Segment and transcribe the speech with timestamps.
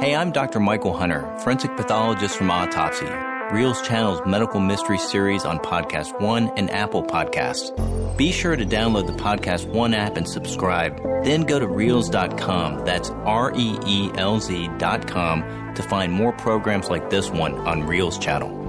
[0.00, 0.60] Hey, I'm Dr.
[0.60, 6.70] Michael Hunter, forensic pathologist from Autopsy, Reelz Channel's medical mystery series on Podcast One and
[6.70, 7.76] Apple Podcasts.
[8.16, 10.98] Be sure to download the Podcast One app and subscribe.
[11.22, 17.10] Then go to Reelz.com, that's R E E L Z.com, to find more programs like
[17.10, 18.59] this one on Reelz Channel.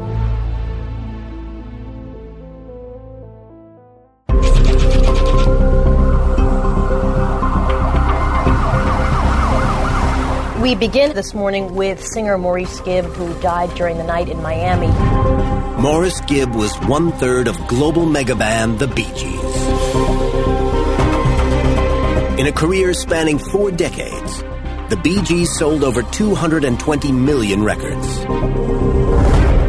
[10.72, 14.88] We begin this morning with singer Maurice Gibb, who died during the night in Miami.
[15.82, 19.56] Maurice Gibb was one third of global mega band The Bee Gees.
[22.40, 24.40] In a career spanning four decades,
[24.88, 28.20] the Bee Gees sold over 220 million records.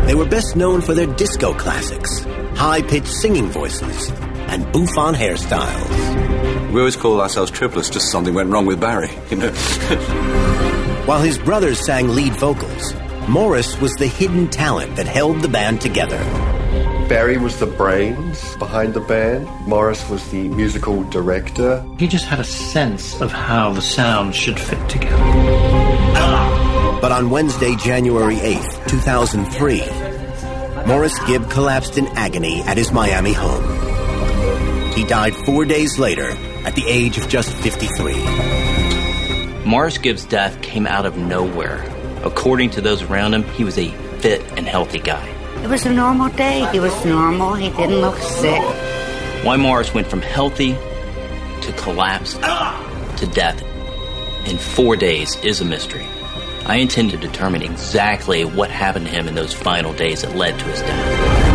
[0.06, 2.22] They were best known for their disco classics,
[2.54, 4.08] high pitched singing voices,
[4.52, 6.70] and bouffant hairstyles.
[6.70, 10.68] We always call ourselves triplets, just something went wrong with Barry, you know.
[11.04, 12.94] While his brothers sang lead vocals,
[13.28, 16.18] Maurice was the hidden talent that held the band together.
[17.08, 19.48] Barry was the brains behind the band.
[19.66, 21.84] Maurice was the musical director.
[21.98, 25.16] He just had a sense of how the sound should fit together.
[27.00, 29.80] But on Wednesday, January 8th, 2003,
[30.86, 33.64] Maurice Gibb collapsed in agony at his Miami home.
[34.92, 36.30] He died four days later
[36.64, 38.61] at the age of just 53.
[39.72, 41.82] Maurice Gibb's death came out of nowhere.
[42.24, 45.26] According to those around him, he was a fit and healthy guy.
[45.62, 46.68] It was a normal day.
[46.72, 47.54] He was normal.
[47.54, 48.60] He didn't look sick.
[49.46, 50.72] Why Maurice went from healthy
[51.62, 53.62] to collapse to death
[54.46, 56.06] in four days is a mystery.
[56.66, 60.58] I intend to determine exactly what happened to him in those final days that led
[60.58, 61.51] to his death.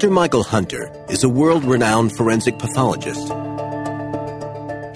[0.00, 0.14] Dr.
[0.14, 3.20] Michael Hunter is a world renowned forensic pathologist.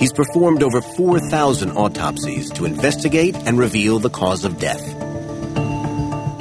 [0.01, 4.83] He's performed over 4,000 autopsies to investigate and reveal the cause of death.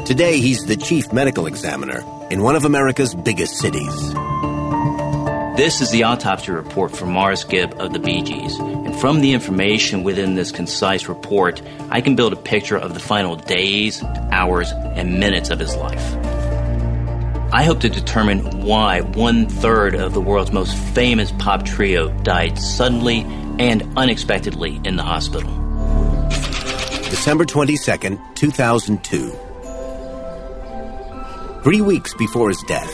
[0.06, 4.14] Today, he's the chief medical examiner in one of America's biggest cities.
[5.58, 8.58] This is the autopsy report from Maurice Gibb of the Bee Gees.
[8.60, 13.02] And from the information within this concise report, I can build a picture of the
[13.02, 16.23] final days, hours, and minutes of his life.
[17.54, 22.58] I hope to determine why one third of the world's most famous pop trio died
[22.58, 23.20] suddenly
[23.60, 25.52] and unexpectedly in the hospital.
[27.12, 29.30] December 22nd, 2002.
[31.62, 32.92] Three weeks before his death,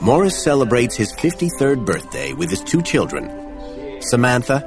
[0.00, 4.64] Maurice celebrates his 53rd birthday with his two children, Samantha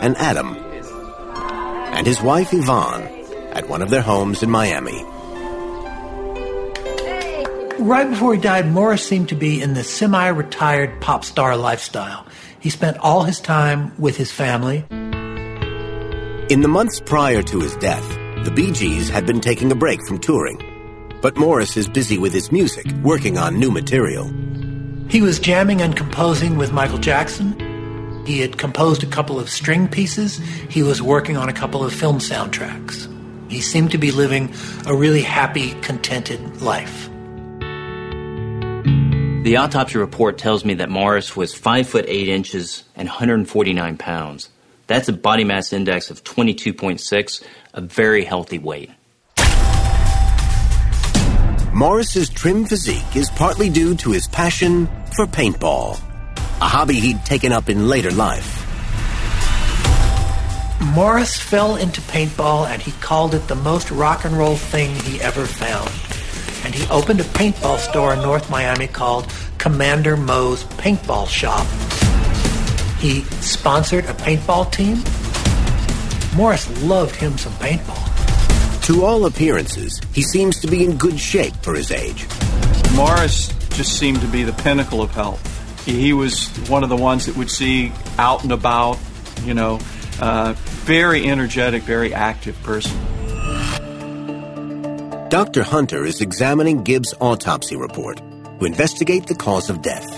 [0.00, 0.56] and Adam,
[1.92, 3.02] and his wife Yvonne
[3.52, 5.04] at one of their homes in Miami.
[7.80, 12.26] Right before he died, Maurice seemed to be in the semi retired pop star lifestyle.
[12.60, 14.84] He spent all his time with his family.
[16.50, 18.06] In the months prior to his death,
[18.44, 20.60] the Bee Gees had been taking a break from touring.
[21.22, 24.30] But Maurice is busy with his music, working on new material.
[25.08, 27.58] He was jamming and composing with Michael Jackson.
[28.26, 30.36] He had composed a couple of string pieces.
[30.68, 33.08] He was working on a couple of film soundtracks.
[33.50, 34.54] He seemed to be living
[34.86, 37.09] a really happy, contented life.
[39.42, 44.50] The autopsy report tells me that Maurice was 5 foot 8 inches and 149 pounds.
[44.86, 47.42] That's a body mass index of 22.6,
[47.72, 48.90] a very healthy weight.
[51.72, 54.86] Maurice's trim physique is partly due to his passion
[55.16, 55.98] for paintball,
[56.60, 58.66] a hobby he'd taken up in later life.
[60.94, 65.18] Maurice fell into paintball and he called it the most rock and roll thing he
[65.22, 66.09] ever found
[66.70, 69.26] and he opened a paintball store in North Miami called
[69.58, 71.66] Commander Moe's Paintball Shop.
[73.00, 74.98] He sponsored a paintball team.
[76.36, 78.86] Maurice loved him some paintball.
[78.86, 82.28] To all appearances, he seems to be in good shape for his age.
[82.94, 85.44] Maurice just seemed to be the pinnacle of health.
[85.84, 88.96] He was one of the ones that would see out and about,
[89.42, 89.80] you know,
[90.20, 90.54] uh,
[90.84, 92.96] very energetic, very active person.
[95.30, 95.62] Dr.
[95.62, 100.08] Hunter is examining Gibb's autopsy report to investigate the cause of death.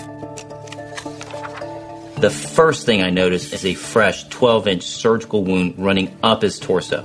[2.19, 6.57] The first thing I notice is a fresh 12 inch surgical wound running up his
[6.57, 7.03] torso.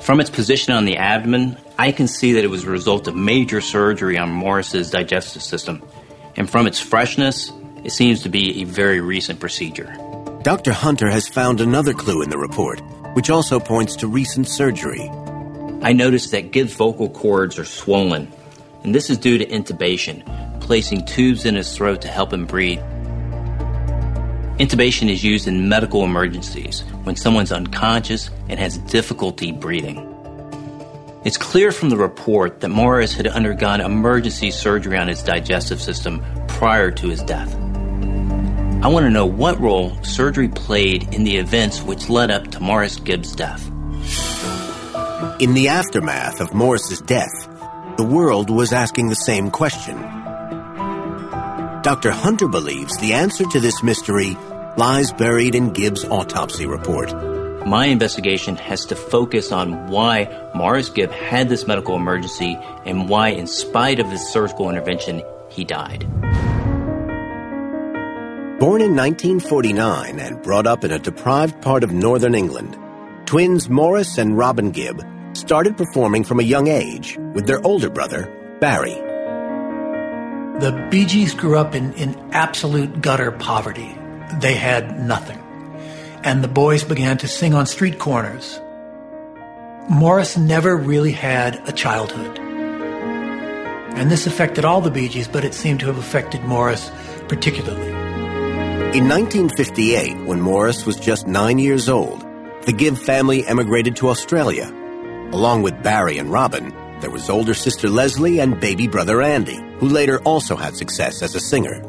[0.00, 3.14] From its position on the abdomen, I can see that it was a result of
[3.14, 5.82] major surgery on Maurice's digestive system.
[6.36, 7.52] And from its freshness,
[7.84, 9.94] it seems to be a very recent procedure.
[10.42, 10.72] Dr.
[10.72, 12.80] Hunter has found another clue in the report,
[13.12, 15.10] which also points to recent surgery.
[15.82, 18.32] I noticed that Gibb's vocal cords are swollen,
[18.82, 20.22] and this is due to intubation.
[20.66, 22.80] placing tubes in his throat to help him breathe.
[24.58, 30.12] Intubation is used in medical emergencies when someone's unconscious and has difficulty breathing.
[31.24, 36.24] It's clear from the report that Maurice had undergone emergency surgery on his digestive system
[36.48, 37.54] prior to his death.
[38.82, 42.60] I want to know what role surgery played in the events which led up to
[42.60, 43.70] Maurice Gibbs' death.
[45.38, 47.46] In the aftermath of Maurice's death,
[47.98, 50.00] the world was asking the same question.
[51.82, 52.10] Dr.
[52.10, 54.34] Hunter believes the answer to this mystery
[54.78, 57.12] lies buried in Gibbs' autopsy report.
[57.66, 63.28] My investigation has to focus on why Maurice Gibb had this medical emergency and why,
[63.28, 66.06] in spite of his surgical intervention, he died.
[68.58, 72.78] Born in 1949 and brought up in a deprived part of northern England,
[73.26, 75.04] twins Maurice and Robin Gibb
[75.46, 78.28] started performing from a young age with their older brother,
[78.60, 78.96] Barry.
[80.58, 83.96] The Bee Gees grew up in, in absolute gutter poverty.
[84.40, 85.38] They had nothing.
[86.24, 88.60] And the boys began to sing on street corners.
[89.88, 92.40] Maurice never really had a childhood.
[93.94, 96.90] And this affected all the Bee Gees, but it seemed to have affected Maurice
[97.28, 97.90] particularly.
[98.98, 102.26] In 1958, when Maurice was just nine years old,
[102.62, 104.72] the Gibb family emigrated to Australia.
[105.32, 109.88] Along with Barry and Robin, there was older sister Lesley and baby brother Andy, who
[109.88, 111.82] later also had success as a singer.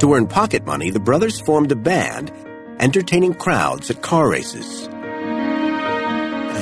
[0.00, 2.32] To earn pocket money, the brothers formed a band,
[2.80, 4.88] entertaining crowds at car races.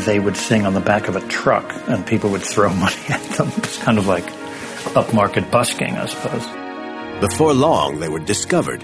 [0.04, 3.22] They would sing on the back of a truck, and people would throw money at
[3.36, 3.52] them.
[3.58, 4.26] It's kind of like
[4.94, 6.44] upmarket busking, I suppose.
[7.20, 8.80] Before long, they were discovered.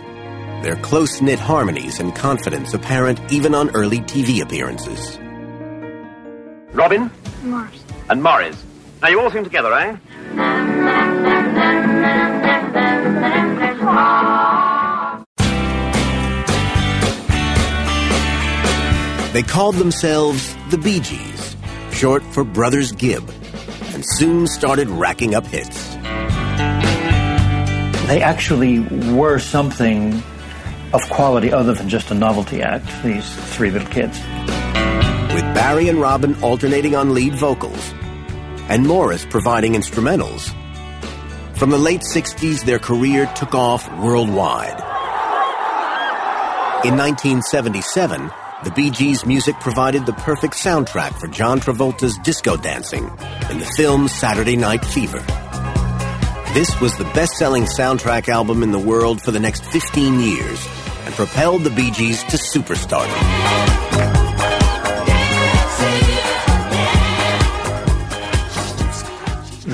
[0.63, 5.19] Their close knit harmonies and confidence apparent even on early TV appearances.
[6.75, 7.09] Robin?
[7.45, 7.85] Maurice.
[8.11, 8.65] And Maurice.
[9.01, 9.97] Now you all sing together, eh?
[19.33, 21.57] They called themselves the Bee Gees,
[21.93, 23.29] short for Brothers Gibb,
[23.93, 25.95] and soon started racking up hits.
[28.09, 28.81] They actually
[29.13, 30.23] were something
[30.93, 34.21] of quality other than just a novelty act, these three little kids.
[35.65, 37.95] Barry and Robin alternating on lead vocals,
[38.69, 40.55] and Maurice providing instrumentals,
[41.57, 44.79] from the late 60s, their career took off worldwide.
[46.85, 48.31] In 1977,
[48.65, 53.05] the Bee Gees' music provided the perfect soundtrack for John Travolta's disco dancing
[53.51, 55.25] in the film Saturday Night Fever.
[56.53, 60.69] This was the best selling soundtrack album in the world for the next 15 years
[61.07, 63.84] and propelled the Bee Gees to superstardom.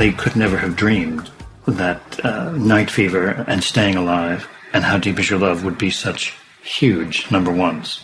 [0.01, 1.31] They could never have dreamed
[1.67, 5.91] that uh, Night Fever and Staying Alive and How Deep Is Your Love would be
[5.91, 6.33] such
[6.63, 8.03] huge number ones.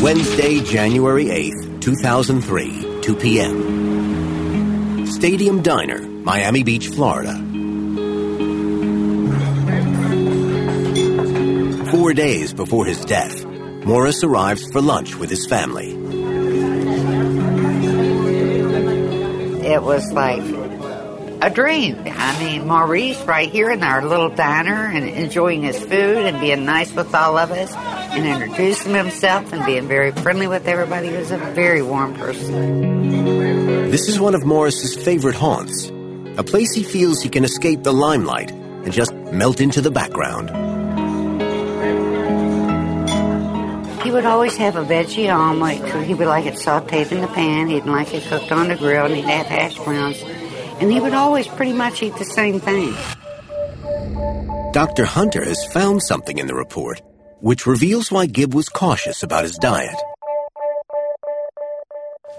[0.00, 5.06] Wednesday, January 8th, 2003, 2 p.m.
[5.06, 7.34] Stadium Diner, Miami Beach, Florida.
[11.90, 13.44] Four days before his death,
[13.84, 15.92] Maurice arrives for lunch with his family.
[19.66, 20.55] It was like
[21.42, 21.96] a dream.
[22.06, 26.64] I mean, Maurice right here in our little diner and enjoying his food and being
[26.64, 31.08] nice with all of us and introducing himself and being very friendly with everybody.
[31.08, 33.90] He was a very warm person.
[33.90, 35.88] This is one of Maurice's favorite haunts,
[36.36, 40.50] a place he feels he can escape the limelight and just melt into the background.
[44.02, 46.04] He would always have a veggie omelet.
[46.04, 47.68] He would like it sauteed in the pan.
[47.68, 50.22] He'd like it cooked on the grill, and he'd have hash browns.
[50.80, 52.94] And he would always pretty much eat the same thing.
[54.72, 55.04] Dr.
[55.04, 57.00] Hunter has found something in the report
[57.40, 59.94] which reveals why Gibb was cautious about his diet.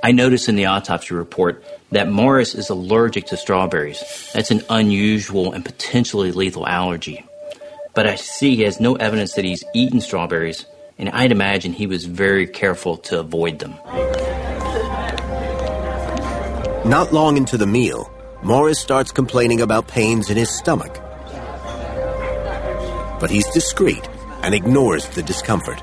[0.03, 4.03] I noticed in the autopsy report that Maurice is allergic to strawberries.
[4.33, 7.25] That's an unusual and potentially lethal allergy.
[7.93, 10.65] But I see he has no evidence that he's eaten strawberries,
[10.97, 13.73] and I'd imagine he was very careful to avoid them.
[16.85, 18.11] Not long into the meal,
[18.43, 20.99] Maurice starts complaining about pains in his stomach.
[23.19, 24.07] But he's discreet
[24.43, 25.81] and ignores the discomfort.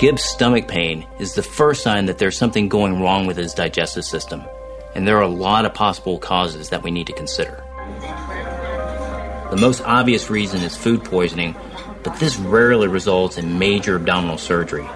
[0.00, 4.04] Gibbs' stomach pain is the first sign that there's something going wrong with his digestive
[4.04, 4.42] system,
[4.94, 7.62] and there are a lot of possible causes that we need to consider.
[9.50, 11.56] The most obvious reason is food poisoning,
[12.02, 14.86] but this rarely results in major abdominal surgery.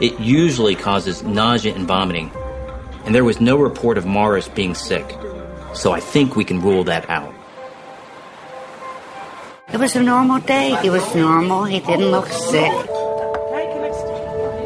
[0.00, 2.30] It usually causes nausea and vomiting,
[3.04, 5.16] and there was no report of Maurice being sick,
[5.74, 7.34] so I think we can rule that out.
[9.72, 10.76] It was a normal day.
[10.82, 11.64] He was normal.
[11.64, 12.72] He didn't look sick.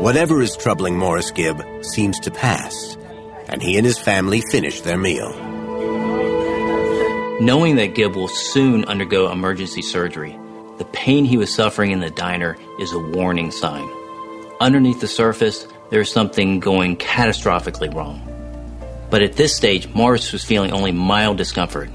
[0.00, 2.96] Whatever is troubling Maurice Gibb seems to pass,
[3.48, 5.32] and he and his family finish their meal.
[7.40, 10.38] Knowing that Gibb will soon undergo emergency surgery,
[10.78, 13.88] the pain he was suffering in the diner is a warning sign.
[14.60, 18.22] Underneath the surface, there's something going catastrophically wrong.
[19.10, 21.90] But at this stage, Maurice was feeling only mild discomfort.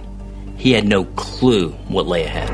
[0.55, 2.49] He had no clue what lay ahead.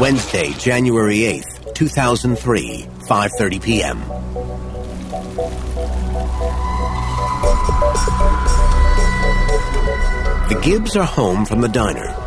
[0.00, 3.98] Wednesday, January 8th, 2003, 5:30 p.m.
[10.48, 12.17] The Gibbs are home from the diner.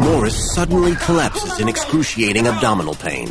[0.00, 3.28] Maurice suddenly collapses in excruciating abdominal pain.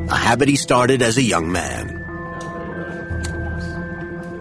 [0.09, 1.89] A habit he started as a young man.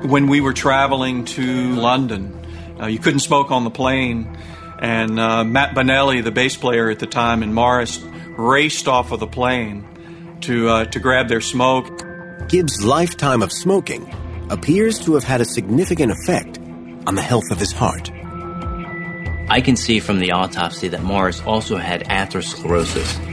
[0.07, 2.33] When we were traveling to London,
[2.79, 4.37] uh, you couldn't smoke on the plane,
[4.79, 7.99] and uh, Matt Bonelli, the bass player at the time, and Maurice
[8.37, 12.05] raced off of the plane to uh, to grab their smoke.
[12.47, 14.11] Gibbs' lifetime of smoking
[14.49, 16.57] appears to have had a significant effect
[17.05, 18.09] on the health of his heart.
[19.49, 23.27] I can see from the autopsy that Maurice also had atherosclerosis.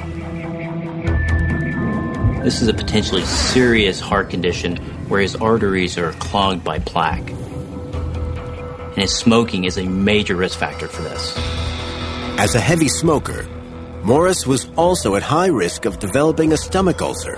[2.43, 4.77] This is a potentially serious heart condition
[5.09, 7.31] where his arteries are clogged by plaque.
[8.97, 11.35] And his smoking is a major risk factor for this.
[12.39, 13.47] As a heavy smoker,
[14.03, 17.37] Maurice was also at high risk of developing a stomach ulcer.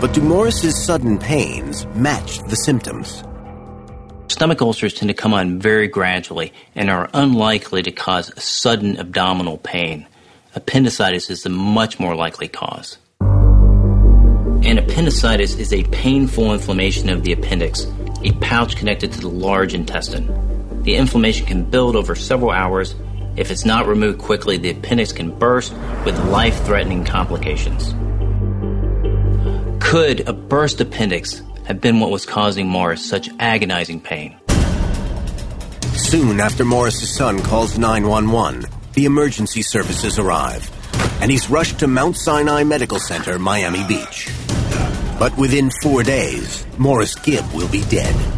[0.00, 3.24] But do Maurice's sudden pains match the symptoms?
[4.28, 9.58] Stomach ulcers tend to come on very gradually and are unlikely to cause sudden abdominal
[9.58, 10.06] pain.
[10.54, 12.98] Appendicitis is the much more likely cause.
[13.20, 17.86] And appendicitis is a painful inflammation of the appendix,
[18.22, 20.82] a pouch connected to the large intestine.
[20.82, 22.94] The inflammation can build over several hours.
[23.36, 25.72] If it's not removed quickly, the appendix can burst
[26.04, 27.94] with life threatening complications.
[29.82, 34.36] Could a burst appendix have been what was causing Maurice such agonizing pain?
[35.94, 40.70] Soon after Maurice's son calls 911, the emergency services arrive,
[41.20, 44.28] and he's rushed to Mount Sinai Medical Center, Miami Beach.
[45.18, 48.37] But within four days, Maurice Gibb will be dead.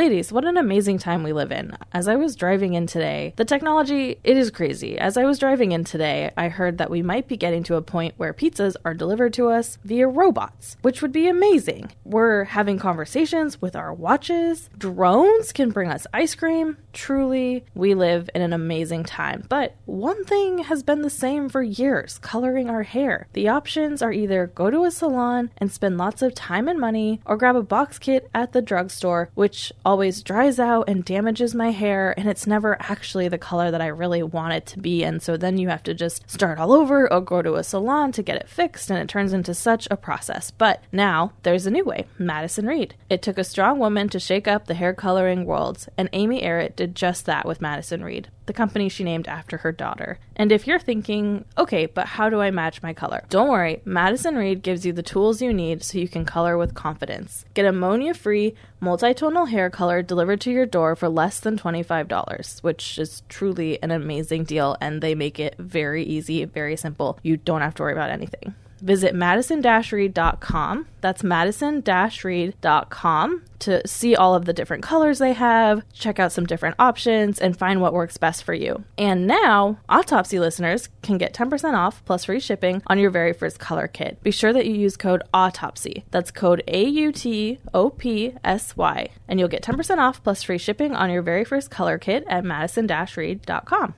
[0.00, 1.76] Ladies, what an amazing time we live in.
[1.92, 4.98] As I was driving in today, the technology, it is crazy.
[4.98, 7.82] As I was driving in today, I heard that we might be getting to a
[7.82, 11.90] point where pizzas are delivered to us via robots, which would be amazing.
[12.02, 14.70] We're having conversations with our watches.
[14.78, 16.78] Drones can bring us ice cream.
[16.94, 19.44] Truly, we live in an amazing time.
[19.50, 23.28] But one thing has been the same for years coloring our hair.
[23.34, 27.20] The options are either go to a salon and spend lots of time and money,
[27.26, 31.72] or grab a box kit at the drugstore, which always dries out and damages my
[31.72, 35.02] hair, and it's never actually the color that I really want it to be.
[35.02, 38.12] And so then you have to just start all over or go to a salon
[38.12, 40.52] to get it fixed, and it turns into such a process.
[40.52, 42.94] But now there's a new way Madison Reed.
[43.08, 46.76] It took a strong woman to shake up the hair coloring world, and Amy Errett
[46.76, 50.18] did just that with Madison Reed, the company she named after her daughter.
[50.34, 53.22] And if you're thinking, okay, but how do I match my color?
[53.28, 56.74] Don't worry, Madison Reed gives you the tools you need so you can color with
[56.74, 57.44] confidence.
[57.54, 62.98] Get ammonia free, multi-tonal hair color delivered to your door for less than $25, which
[62.98, 67.20] is truly an amazing deal, and they make it very easy, very simple.
[67.22, 68.56] You don't have to worry about anything.
[68.80, 70.86] Visit madison-reed.com.
[71.00, 76.76] That's madison-reed.com to see all of the different colors they have, check out some different
[76.78, 78.84] options, and find what works best for you.
[78.98, 83.58] And now, autopsy listeners can get 10% off plus free shipping on your very first
[83.58, 84.22] color kit.
[84.22, 86.04] Be sure that you use code AUTOPSY.
[86.10, 89.08] That's code A U T O P S Y.
[89.28, 92.44] And you'll get 10% off plus free shipping on your very first color kit at
[92.44, 93.94] madison-reed.com.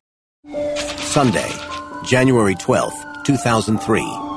[0.96, 1.50] Sunday,
[2.04, 4.31] January 12th, 2003.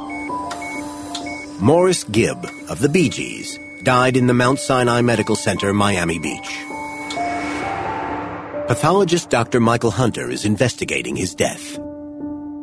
[1.59, 6.59] Maurice Gibb of the Bee Gees died in the Mount Sinai Medical Center, Miami Beach.
[8.67, 9.62] pathologist Dr.
[9.62, 11.79] Michael Hunter is investigating his death.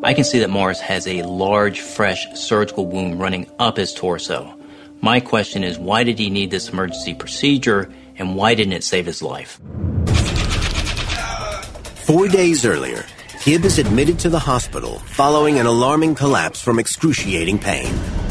[0.03, 4.55] I can see that Maurice has a large, fresh surgical wound running up his torso.
[5.01, 9.07] My question is why did he need this emergency procedure and why didn't it save
[9.07, 9.59] his life?
[12.05, 13.07] Four days earlier,
[13.45, 18.22] Gibb is admitted to the hospital following an alarming collapse from excruciating pain.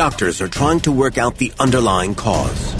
[0.00, 2.74] Doctors are trying to work out the underlying cause.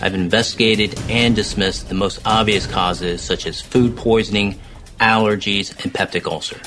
[0.00, 4.60] I've investigated and dismissed the most obvious causes such as food poisoning,
[5.00, 6.60] allergies, and peptic ulcer.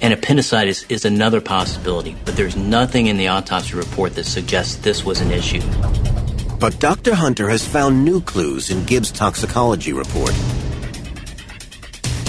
[0.00, 5.04] And appendicitis is another possibility, but there's nothing in the autopsy report that suggests this
[5.04, 5.60] was an issue.
[6.58, 7.14] But Dr.
[7.14, 10.32] Hunter has found new clues in Gibbs' toxicology report.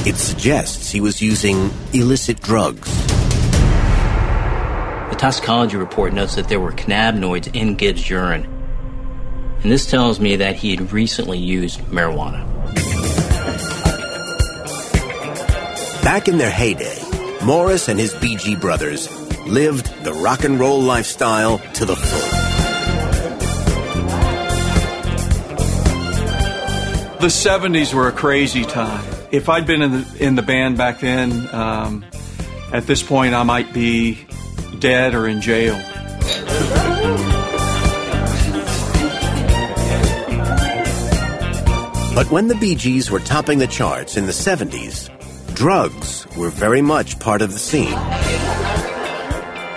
[0.06, 3.09] It suggests he was using illicit drugs.
[5.10, 8.46] The toxicology report notes that there were cannabinoids in Gibbs' urine.
[9.62, 12.46] And this tells me that he had recently used marijuana.
[16.04, 17.04] Back in their heyday,
[17.44, 19.10] Maurice and his Bee Gee brothers
[19.46, 22.40] lived the rock and roll lifestyle to the full.
[27.20, 29.04] The 70s were a crazy time.
[29.32, 32.06] If I'd been in the, in the band back then, um,
[32.72, 34.26] at this point I might be
[34.78, 35.76] dead or in jail.
[42.16, 45.10] But when the Bee Gees were topping the charts in the 70s,
[45.56, 47.94] drugs were very much part of the scene.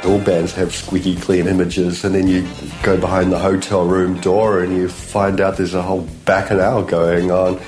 [0.04, 2.44] All bands have squeaky clean images, and then you
[2.82, 7.30] go behind the hotel room door and you find out there's a whole bacchanal going
[7.30, 7.60] on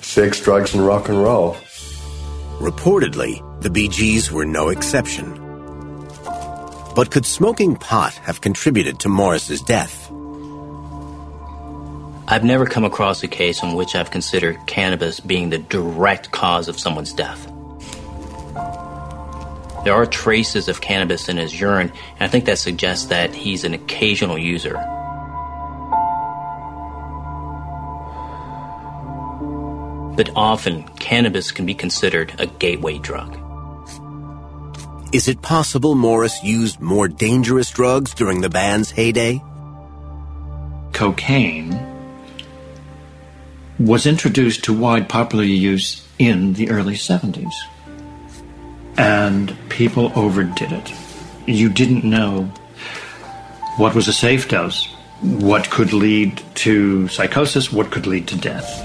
[0.00, 1.56] sex, drugs, and rock and roll.
[2.58, 5.47] Reportedly, the Bee Gees were no exception.
[6.98, 10.10] But could smoking pot have contributed to Maurice's death?
[12.26, 16.66] I've never come across a case in which I've considered cannabis being the direct cause
[16.66, 17.46] of someone's death.
[19.84, 23.62] There are traces of cannabis in his urine, and I think that suggests that he's
[23.62, 24.74] an occasional user.
[30.16, 33.47] But often, cannabis can be considered a gateway drug.
[35.10, 39.42] Is it possible Maurice used more dangerous drugs during the band's heyday?
[40.92, 41.78] Cocaine
[43.78, 47.54] was introduced to wide popular use in the early 70s.
[48.98, 50.92] And people overdid it.
[51.46, 52.42] You didn't know
[53.78, 54.92] what was a safe dose,
[55.22, 58.84] what could lead to psychosis, what could lead to death.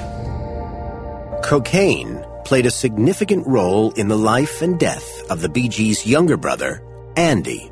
[1.43, 6.37] Cocaine played a significant role in the life and death of the Bee Gees' younger
[6.37, 6.81] brother,
[7.15, 7.69] Andy.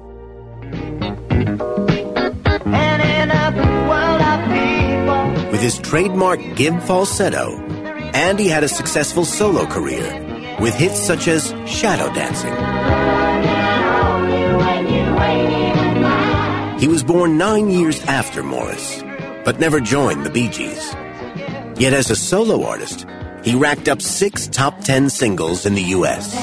[5.51, 7.60] With his trademark Gibb falsetto,
[8.13, 12.53] Andy had a successful solo career with hits such as Shadow Dancing.
[16.79, 19.03] He was born nine years after Maurice,
[19.45, 20.95] but never joined the Bee Gees.
[21.77, 23.05] Yet as a solo artist,
[23.43, 26.36] he racked up six top ten singles in the U.S.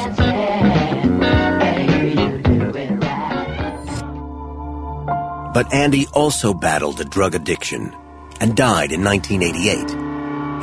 [5.54, 7.92] But Andy also battled a drug addiction
[8.40, 10.08] and died in 1988.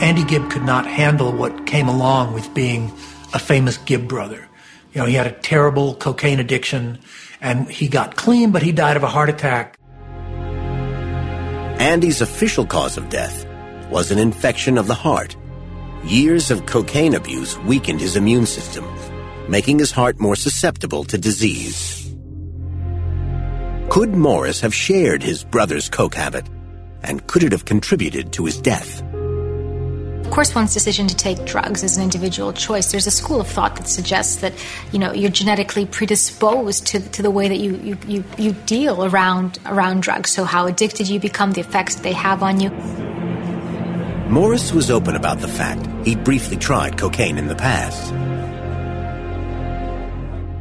[0.02, 2.94] Andy Gibb could not handle what came along with being
[3.34, 4.48] a famous Gibb brother.
[4.94, 7.00] You know, he had a terrible cocaine addiction
[7.42, 9.78] and he got clean, but he died of a heart attack.
[11.80, 13.46] Andy's official cause of death
[13.90, 15.36] was an infection of the heart.
[16.06, 18.86] Years of cocaine abuse weakened his immune system,
[19.50, 22.16] making his heart more susceptible to disease.
[23.90, 26.46] Could Maurice have shared his brother's coke habit?
[27.02, 29.02] And could it have contributed to his death?
[29.02, 32.92] Of course, one's decision to take drugs is an individual choice.
[32.92, 34.54] There's a school of thought that suggests that,
[34.92, 39.06] you know, you're genetically predisposed to, to the way that you, you, you, you deal
[39.06, 40.30] around, around drugs.
[40.30, 42.70] So how addicted you become, the effects they have on you.
[44.28, 48.12] Maurice was open about the fact he'd briefly tried cocaine in the past.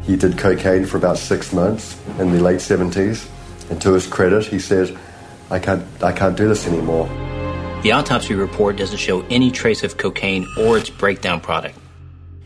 [0.06, 3.26] He did cocaine for about six months in the late 70s,
[3.70, 4.96] and to his credit, he said,
[5.50, 7.08] I can't, I can't do this anymore.
[7.82, 11.78] The autopsy report doesn't show any trace of cocaine or its breakdown product.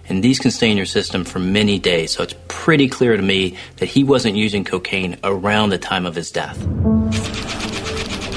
[0.08, 3.22] And these can stay in your system for many days, so it's pretty clear to
[3.22, 6.56] me that he wasn't using cocaine around the time of his death.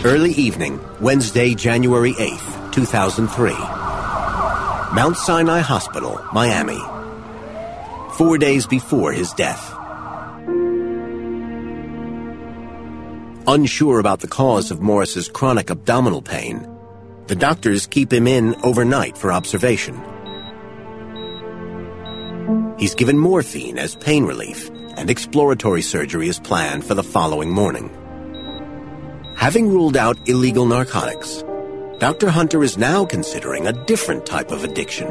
[0.04, 3.52] Early evening, Wednesday, January 8th, 2003.
[4.94, 6.80] Mount Sinai Hospital, Miami.
[8.14, 9.74] Four days before his death.
[13.48, 16.68] Unsure about the cause of Maurice's chronic abdominal pain,
[17.28, 19.96] the doctors keep him in overnight for observation.
[22.78, 27.90] He's given morphine as pain relief, and exploratory surgery is planned for the following morning.
[29.36, 31.44] Having ruled out illegal narcotics,
[32.02, 32.32] Dr.
[32.32, 35.08] Hunter is now considering a different type of addiction.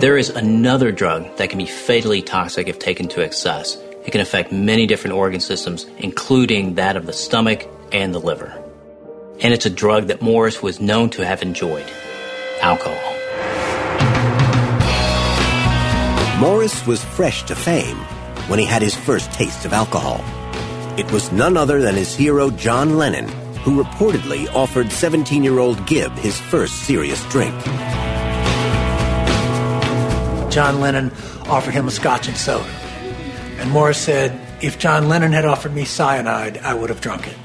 [0.00, 3.76] There is another drug that can be fatally toxic if taken to excess.
[4.06, 8.50] It can affect many different organ systems, including that of the stomach and the liver.
[9.40, 11.84] And it's a drug that Maurice was known to have enjoyed
[12.62, 13.12] alcohol.
[16.40, 17.98] Maurice was fresh to fame
[18.48, 20.24] when he had his first taste of alcohol.
[20.98, 23.28] It was none other than his hero John Lennon,
[23.68, 27.54] who reportedly offered 17 year old Gibb his first serious drink.
[30.50, 31.12] John Lennon
[31.46, 32.64] offered him a scotch and soda.
[33.58, 37.36] And Maurice said, if John Lennon had offered me cyanide, I would have drunk it.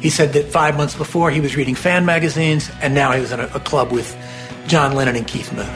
[0.00, 3.32] He said that five months before he was reading fan magazines, and now he was
[3.32, 4.16] in a, a club with
[4.68, 5.66] John Lennon and Keith Moon.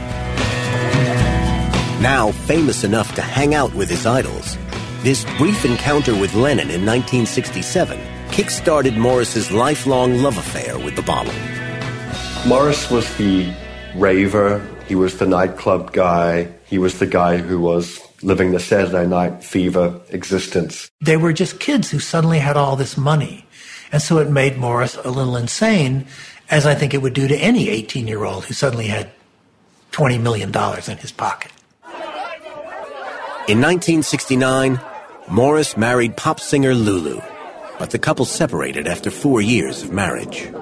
[2.00, 4.56] Now famous enough to hang out with his idols,
[5.02, 7.98] this brief encounter with Lennon in 1967
[8.32, 11.34] kick-started Maurice's lifelong love affair with the bottle.
[12.46, 13.52] Maurice was the
[13.94, 19.06] raver, he was the nightclub guy, he was the guy who was living the Saturday
[19.06, 20.90] night fever existence.
[21.00, 23.46] They were just kids who suddenly had all this money.
[23.92, 26.06] And so it made Maurice a little insane,
[26.48, 29.10] as I think it would do to any 18 year old who suddenly had
[29.92, 30.50] $20 million
[30.88, 31.50] in his pocket.
[33.48, 34.80] In 1969,
[35.28, 37.20] Maurice married pop singer Lulu,
[37.80, 40.52] but the couple separated after four years of marriage.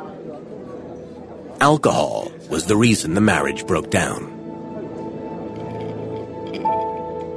[1.61, 4.23] Alcohol was the reason the marriage broke down.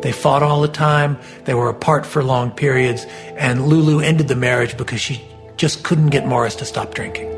[0.04, 4.36] They fought all the time, they were apart for long periods, and Lulu ended the
[4.36, 7.32] marriage because she just couldn't get Maurice to stop drinking.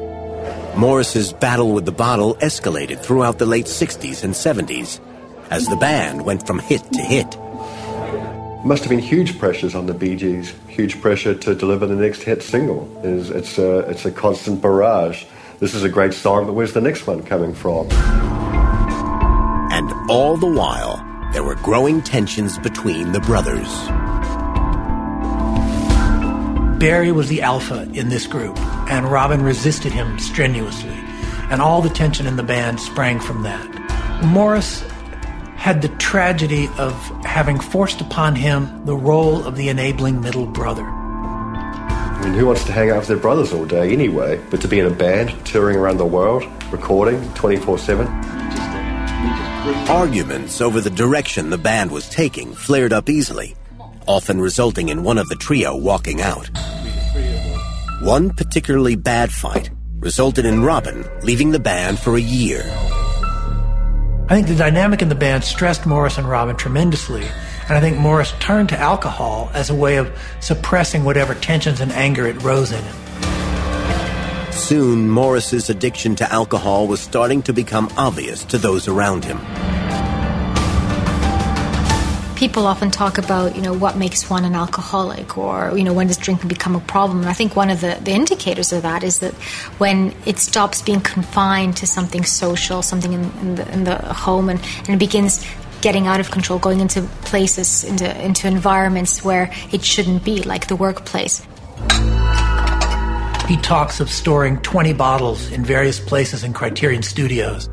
[0.76, 5.00] Maurice's battle with the bottle escalated throughout the late 60s and 70s
[5.50, 7.38] as the band went from hit to hit.
[8.66, 12.24] Must have been huge pressures on the Bee Gees, huge pressure to deliver the next
[12.24, 12.90] hit single.
[13.04, 15.26] It's, it's, a, it's a constant barrage.
[15.60, 17.92] This is a great song, but where's the next one coming from?
[19.70, 20.96] And all the while,
[21.34, 23.68] there were growing tensions between the brothers.
[26.80, 28.58] Barry was the alpha in this group,
[28.90, 30.98] and Robin resisted him strenuously.
[31.50, 34.24] And all the tension in the band sprang from that.
[34.24, 34.86] Maurice
[35.64, 40.84] had the tragedy of having forced upon him the role of the enabling middle brother.
[40.84, 44.42] I mean, who wants to hang out with their brothers all day anyway?
[44.50, 48.08] But to be in a band, touring around the world, recording 24 7?
[49.88, 53.56] Arguments over the direction the band was taking flared up easily,
[54.06, 56.50] often resulting in one of the trio walking out.
[58.02, 62.66] One particularly bad fight resulted in Robin leaving the band for a year.
[64.30, 67.26] I think the dynamic in the band stressed Maurice and Robin tremendously,
[67.68, 71.92] and I think Maurice turned to alcohol as a way of suppressing whatever tensions and
[71.92, 72.96] anger it rose in him.
[74.52, 79.40] Soon, Maurice's addiction to alcohol was starting to become obvious to those around him
[82.44, 86.08] people often talk about, you know, what makes one an alcoholic or, you know, when
[86.08, 87.22] does drinking become a problem?
[87.22, 89.34] And I think one of the, the indicators of that is that
[89.80, 94.50] when it stops being confined to something social, something in, in, the, in the home,
[94.50, 95.48] and, and it begins
[95.80, 100.68] getting out of control, going into places, into, into environments where it shouldn't be, like
[100.68, 101.48] the workplace.
[103.48, 107.70] He talks of storing 20 bottles in various places in Criterion Studios.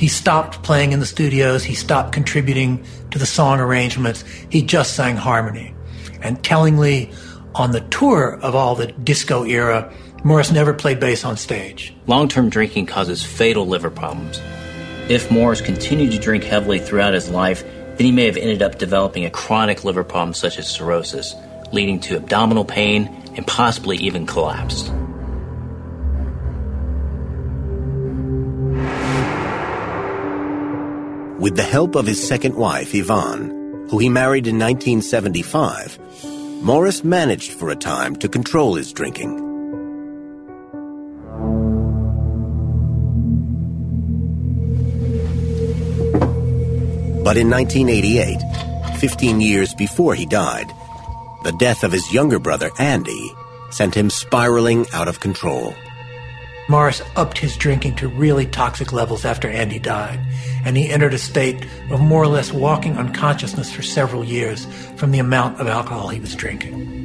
[0.00, 1.62] He stopped playing in the studios.
[1.62, 4.24] He stopped contributing to the song arrangements.
[4.48, 5.74] He just sang harmony.
[6.22, 7.12] And tellingly,
[7.54, 9.92] on the tour of all the disco era,
[10.24, 11.94] Maurice never played bass on stage.
[12.06, 14.40] Long term drinking causes fatal liver problems.
[15.10, 18.78] If Maurice continued to drink heavily throughout his life, then he may have ended up
[18.78, 21.34] developing a chronic liver problem such as cirrhosis,
[21.72, 24.90] leading to abdominal pain and possibly even collapse.
[31.40, 35.98] With the help of his second wife, Yvonne, who he married in 1975,
[36.62, 39.36] Maurice managed for a time to control his drinking.
[47.24, 50.70] But in 1988, 15 years before he died,
[51.44, 53.32] the death of his younger brother, Andy,
[53.70, 55.72] sent him spiraling out of control.
[56.70, 60.20] Maurice upped his drinking to really toxic levels after Andy died,
[60.64, 65.10] and he entered a state of more or less walking unconsciousness for several years from
[65.10, 67.00] the amount of alcohol he was drinking.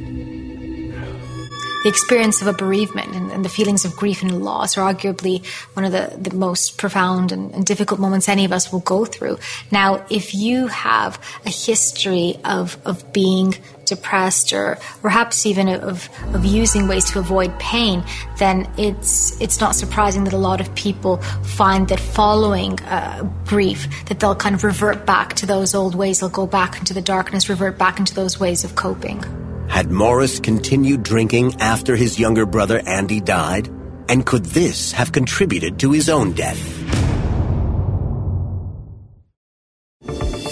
[1.82, 5.44] the experience of a bereavement and, and, the feelings of grief and loss are arguably
[5.74, 9.04] one of the, the most profound and, and, difficult moments any of us will go
[9.04, 9.38] through.
[9.70, 13.54] Now, if you have a history of, of being
[13.86, 18.04] depressed or perhaps even of, of using ways to avoid pain,
[18.38, 23.88] then it's, it's not surprising that a lot of people find that following uh, grief,
[24.06, 27.02] that they'll kind of revert back to those old ways, they'll go back into the
[27.02, 29.24] darkness, revert back into those ways of coping.
[29.68, 33.68] Had Maurice continued drinking after his younger brother Andy died?
[34.08, 36.86] And could this have contributed to his own death?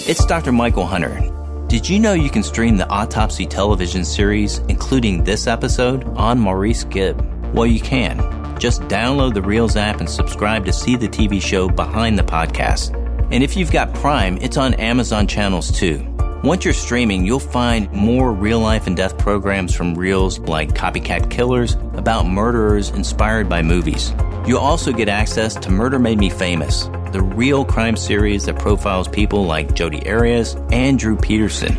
[0.06, 0.52] It's Dr.
[0.52, 1.33] Michael Hunter.
[1.74, 6.84] Did you know you can stream the Autopsy television series, including this episode, on Maurice
[6.84, 7.20] Gibb?
[7.52, 8.20] Well, you can.
[8.60, 12.94] Just download the Reelz app and subscribe to see the TV show behind the podcast.
[13.32, 16.06] And if you've got Prime, it's on Amazon channels too.
[16.44, 21.28] Once you're streaming, you'll find more real life and death programs from Reelz like Copycat
[21.28, 24.14] Killers about murderers inspired by movies.
[24.46, 26.84] You'll also get access to Murder Made Me Famous,
[27.14, 31.74] the real crime series that profiles people like Jodi Arias and Drew Peterson,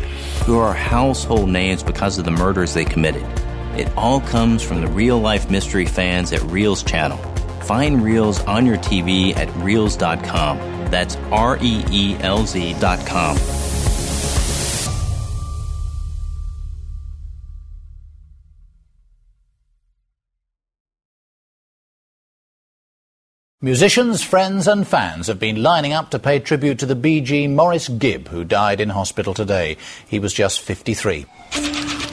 [0.46, 3.22] who are household names because of the murders they committed.
[3.76, 7.18] It all comes from the real life mystery fans at Reelz channel.
[7.64, 10.56] Find Reelz on your TV at Reelz.com.
[10.90, 13.36] That's R E E L Z.com.
[23.66, 27.88] Musicians, friends, and fans have been lining up to pay tribute to the BG Maurice
[27.88, 29.76] Gibb, who died in hospital today.
[30.06, 31.26] He was just 53.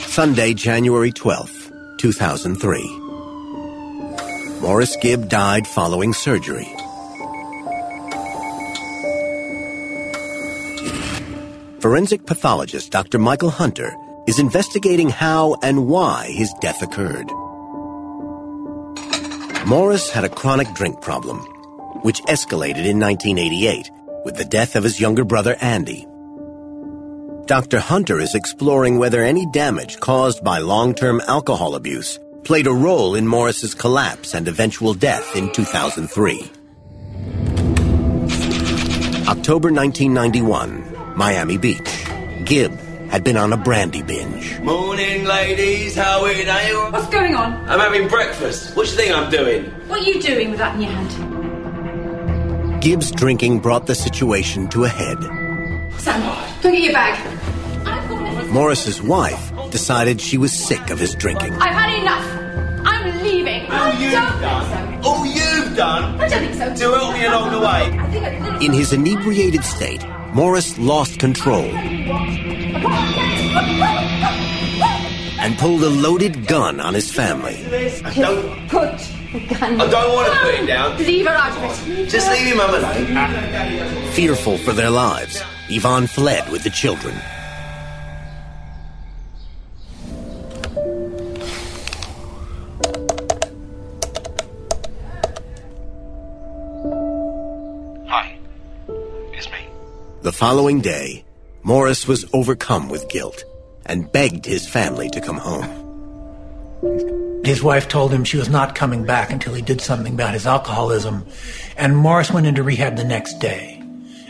[0.08, 2.82] Sunday, January 12th, 2003.
[4.62, 6.66] Maurice Gibb died following surgery.
[11.82, 13.20] Forensic pathologist Dr.
[13.20, 13.94] Michael Hunter
[14.26, 17.30] is investigating how and why his death occurred.
[19.65, 21.39] Maurice had a chronic drink problem,
[22.02, 23.89] which escalated in 1988
[24.26, 26.06] with the death of his younger brother Andy.
[27.45, 27.80] Dr.
[27.80, 33.26] Hunter is exploring whether any damage caused by long-term alcohol abuse played a role in
[33.26, 36.52] Maurice's collapse and eventual death in 2003.
[39.30, 42.06] October 1991, Miami Beach.
[42.43, 42.78] Gibb
[43.13, 44.60] had been on a brandy binge.
[44.62, 45.95] Morning, ladies.
[45.95, 46.47] How are you?
[46.91, 47.54] What's going on?
[47.69, 48.76] I'm having breakfast.
[48.76, 49.65] What do you think I'm doing?
[49.88, 52.82] What are you doing with that in your hand?
[52.82, 55.19] Gibb's drinking brought the situation to a head.
[55.99, 56.23] Sam,
[56.63, 58.49] go get your bag.
[58.49, 61.54] Maurice's wife decided she was sick of his drinking.
[61.54, 62.26] I've had enough.
[62.84, 63.69] I'm leaving.
[63.69, 65.04] All you've done.
[65.04, 65.10] So.
[65.10, 66.19] All you've done.
[66.19, 66.89] I don't think so.
[66.89, 68.65] To help me along the way.
[68.65, 71.69] In his inebriated state, Maurice lost control
[75.43, 77.63] and pulled a loaded gun on his family.
[78.15, 78.98] Don't put
[79.34, 79.82] the gun.
[79.82, 80.98] I don't want to put it down.
[80.98, 82.10] Leave her out of it.
[82.10, 84.12] Just leave him alone.
[84.13, 87.15] Fearful for their lives, Yvonne fled with the children.
[98.08, 98.38] Hi,
[99.34, 99.67] it's me.
[100.22, 101.26] The following day,
[101.65, 103.45] Maurice was overcome with guilt
[103.86, 105.82] and begged his family to come home.
[107.45, 110.45] His wife told him she was not coming back until he did something about his
[110.45, 111.26] alcoholism,
[111.78, 113.82] and Maurice went into rehab the next day.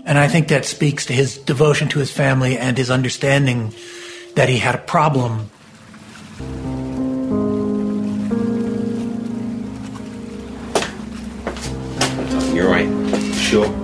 [0.05, 3.73] And I think that speaks to his devotion to his family and his understanding
[4.35, 5.49] that he had a problem.
[12.53, 13.35] You're right.
[13.35, 13.82] Sure.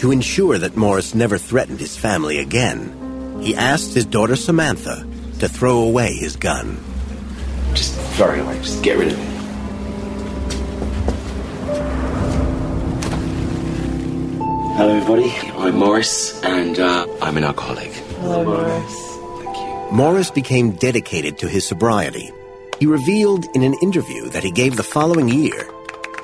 [0.00, 5.06] To ensure that Maurice never threatened his family again, he asked his daughter Samantha
[5.40, 6.82] to throw away his gun.
[7.74, 8.56] Just throw it away.
[8.62, 9.26] Just get rid of it.
[14.78, 15.30] Hello, everybody.
[15.58, 17.92] I'm Maurice, and uh, I'm an alcoholic.
[17.92, 19.44] Hello, Maurice.
[19.44, 19.94] Thank you.
[19.94, 22.32] Maurice became dedicated to his sobriety.
[22.78, 25.68] He revealed in an interview that he gave the following year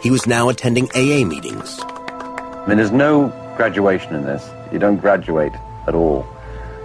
[0.03, 1.79] he was now attending AA meetings.
[1.79, 4.49] I mean, there's no graduation in this.
[4.73, 5.53] You don't graduate
[5.87, 6.27] at all.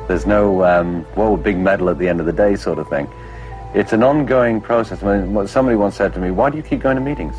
[0.07, 3.07] There's no, um, whoa, big medal at the end of the day sort of thing.
[3.73, 5.01] It's an ongoing process.
[5.03, 7.35] I mean, somebody once said to me, why do you keep going to meetings?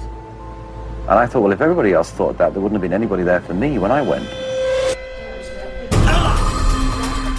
[1.02, 3.40] And I thought, well, if everybody else thought that, there wouldn't have been anybody there
[3.40, 4.24] for me when I went.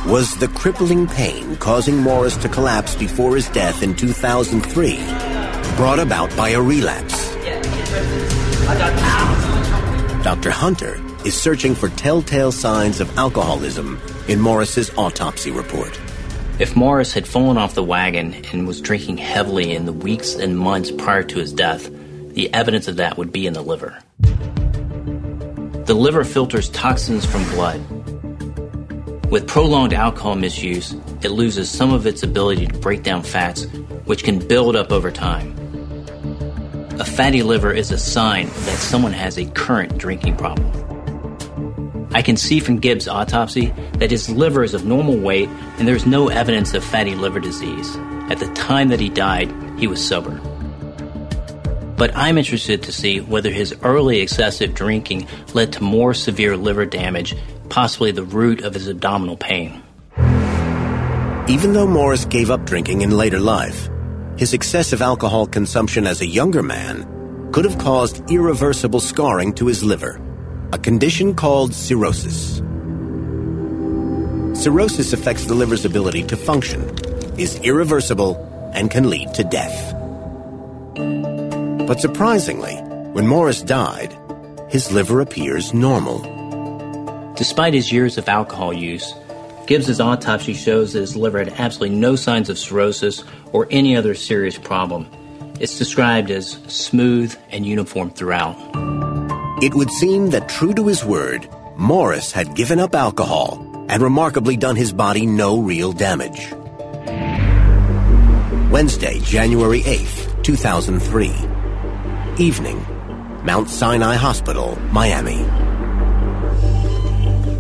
[0.06, 4.98] Was the crippling pain causing Maurice to collapse before his death in 2003
[5.78, 7.34] brought about by a relapse?
[10.24, 10.52] Dr.
[10.52, 16.00] Hunter is searching for telltale signs of alcoholism in Maurice's autopsy report.
[16.60, 20.58] If Maurice had fallen off the wagon and was drinking heavily in the weeks and
[20.58, 21.90] months prior to his death,
[22.34, 23.98] the evidence of that would be in the liver.
[25.86, 27.82] The liver filters toxins from blood.
[29.32, 33.66] With prolonged alcohol misuse, it loses some of its ability to break down fats,
[34.06, 35.56] which can build up over time.
[37.00, 40.83] A fatty liver is a sign that someone has a current drinking problem.
[42.16, 45.50] I can see from Gibbs' autopsy that his liver is of normal weight
[45.80, 47.96] and there's no evidence of fatty liver disease.
[48.30, 50.40] At the time that he died, he was sober.
[51.98, 56.86] But I'm interested to see whether his early excessive drinking led to more severe liver
[56.86, 57.36] damage,
[57.70, 59.82] possibly the root of his abdominal pain.
[61.48, 63.90] Even though Maurice gave up drinking in later life,
[64.38, 69.84] his excessive alcohol consumption as a younger man could have caused irreversible scarring to his
[69.84, 70.23] liver
[70.74, 72.58] a condition called cirrhosis.
[74.60, 76.82] Cirrhosis affects the liver's ability to function,
[77.38, 79.94] is irreversible, and can lead to death.
[81.86, 82.74] But surprisingly,
[83.14, 84.18] when Maurice died,
[84.70, 87.34] his liver appears normal.
[87.36, 89.14] Despite his years of alcohol use,
[89.68, 94.16] Gibbs's autopsy shows that his liver had absolutely no signs of cirrhosis or any other
[94.16, 95.06] serious problem.
[95.60, 98.58] It's described as smooth and uniform throughout.
[99.64, 101.48] It would seem that true to his word,
[101.78, 106.52] Maurice had given up alcohol and remarkably done his body no real damage.
[108.70, 111.32] Wednesday, January 8th, 2003.
[112.44, 112.86] Evening,
[113.46, 115.46] Mount Sinai Hospital, Miami.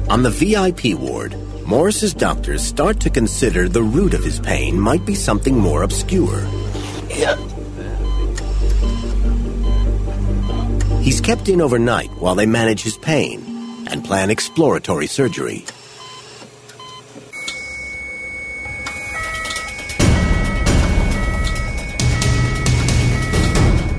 [0.09, 5.05] On the VIP ward, Maurice's doctors start to consider the root of his pain might
[5.05, 6.45] be something more obscure.
[7.07, 7.37] Yeah.
[11.03, 15.65] He's kept in overnight while they manage his pain and plan exploratory surgery.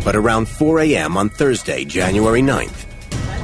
[0.02, 1.18] But around 4 a.m.
[1.18, 2.86] on Thursday, January 9th,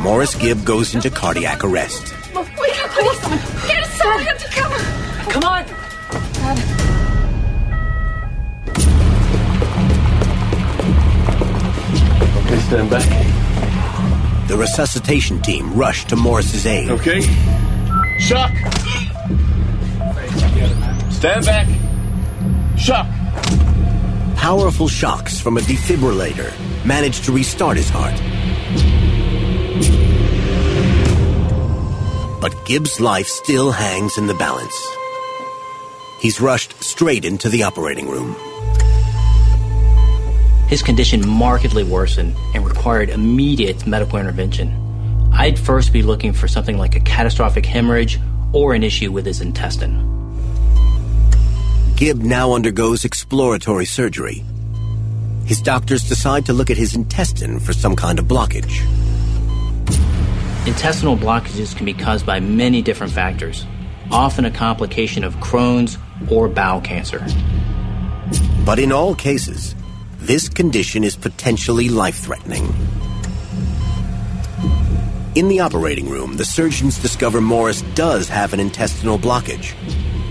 [0.01, 2.15] Maurice Gibb goes into cardiac arrest.
[2.35, 3.21] Oh, wait, please,
[3.69, 4.17] get us out.
[4.17, 4.73] We have to come.
[5.29, 5.65] Come on.
[12.47, 13.50] Okay, stand back.
[14.51, 16.91] The resuscitation team rushed to Maurice's aid.
[16.91, 17.21] Okay.
[18.19, 18.51] Shock.
[21.13, 21.69] Stand back.
[22.77, 23.07] Shock.
[24.35, 26.53] Powerful shocks from a defibrillator
[26.85, 28.17] manage to restart his heart.
[32.41, 34.75] But Gibbs' life still hangs in the balance.
[36.19, 38.35] He's rushed straight into the operating room.
[40.71, 44.73] His condition markedly worsened and required immediate medical intervention.
[45.33, 48.21] I'd first be looking for something like a catastrophic hemorrhage
[48.53, 50.07] or an issue with his intestine.
[51.97, 54.45] Gibb now undergoes exploratory surgery.
[55.45, 58.87] His doctors decide to look at his intestine for some kind of blockage.
[60.69, 63.67] Intestinal blockages can be caused by many different factors,
[64.13, 65.99] often a complication of Crohn's
[66.31, 67.27] or bowel cancer.
[68.65, 69.75] But in all cases,
[70.21, 72.65] this condition is potentially life threatening.
[75.35, 79.75] In the operating room, the surgeons discover Maurice does have an intestinal blockage,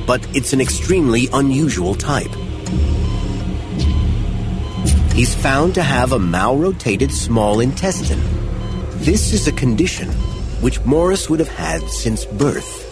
[0.06, 2.34] but it's an extremely unusual type.
[5.14, 8.22] He's found to have a malrotated small intestine.
[9.00, 10.10] This is a condition
[10.62, 12.89] which Maurice would have had since birth.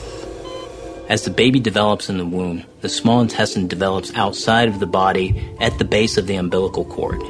[1.09, 5.55] As the baby develops in the womb, the small intestine develops outside of the body
[5.61, 7.21] at the base of the umbilical cord.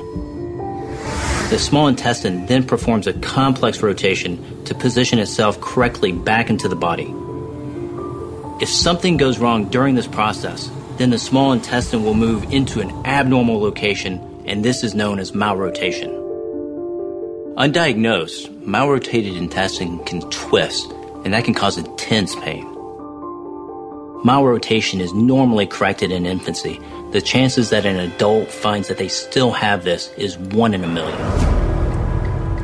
[1.52, 6.76] The small intestine then performs a complex rotation to position itself correctly back into the
[6.76, 7.14] body.
[8.60, 12.90] If something goes wrong during this process, then the small intestine will move into an
[13.06, 16.12] abnormal location, and this is known as malrotation.
[17.58, 20.92] Undiagnosed, malrotated intestine can twist,
[21.24, 22.77] and that can cause intense pain.
[24.24, 26.80] Malrotation is normally corrected in infancy.
[27.12, 30.88] The chances that an adult finds that they still have this is one in a
[30.88, 31.18] million.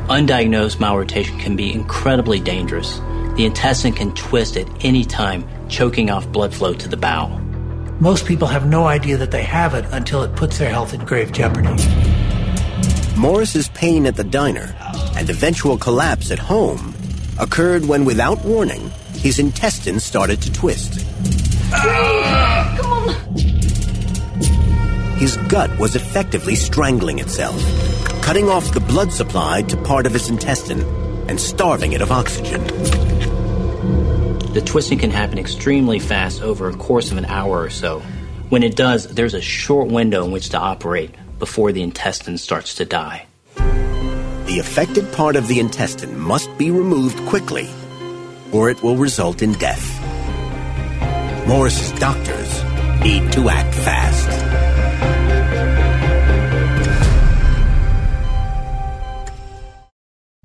[0.08, 2.98] Undiagnosed malrotation can be incredibly dangerous.
[3.36, 7.38] The intestine can twist at any time, choking off blood flow to the bowel.
[8.00, 11.04] Most people have no idea that they have it until it puts their health in
[11.04, 11.82] grave jeopardy.
[13.16, 14.74] Maurice's pain at the diner
[15.16, 16.94] and eventual collapse at home
[17.38, 21.06] occurred when, without warning, his intestines started to twist.
[21.72, 22.76] Ah!
[22.80, 23.14] Come on.
[25.18, 27.60] His gut was effectively strangling itself,
[28.22, 30.82] cutting off the blood supply to part of his intestine
[31.28, 32.62] and starving it of oxygen.
[34.52, 38.00] The twisting can happen extremely fast over a course of an hour or so.
[38.50, 42.74] When it does, there's a short window in which to operate before the intestine starts
[42.74, 43.26] to die.
[43.56, 47.68] The affected part of the intestine must be removed quickly,
[48.52, 50.03] or it will result in death.
[51.46, 52.64] Maurice's doctors
[53.02, 54.53] need to act fast.